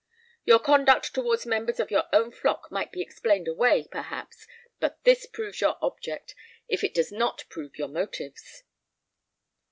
[0.45, 4.47] Your conduct towards members of your own flock might be explained away, perhaps,
[4.79, 6.33] but this proves your object,
[6.67, 8.63] if it does not prove your motives."